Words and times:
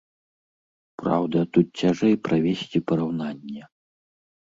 Праўда, 1.01 1.37
тут 1.59 1.67
цяжэй 1.83 2.19
правесці 2.27 2.85
параўнанне. 2.91 3.63